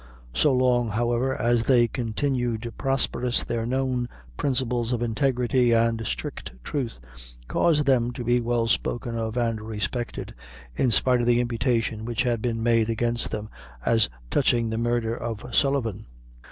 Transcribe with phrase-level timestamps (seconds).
[0.33, 6.97] So long, however, as they continued prosperous, their known principles of integrity and strict truth
[7.47, 10.33] caused them to be well spoken of and respected,
[10.75, 13.47] in spite of the imputation which had been made against them
[13.85, 16.07] as touching the murder of Sullivan.